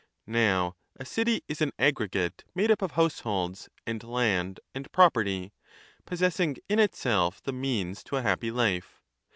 Now 0.25 0.77
a 0.99 1.05
city 1.05 1.43
is 1.47 1.61
an 1.61 1.73
aggregate 1.77 2.43
made 2.55 2.71
up 2.71 2.81
of 2.81 2.93
households 2.93 3.69
and 3.85 4.03
land 4.03 4.59
10 4.73 4.73
and 4.81 4.91
property, 4.91 5.53
possessing 6.07 6.57
in 6.67 6.79
itself 6.79 7.39
the 7.43 7.53
means 7.53 8.03
to 8.05 8.15
a 8.17 8.23
happy 8.23 8.49
life. 8.49 8.99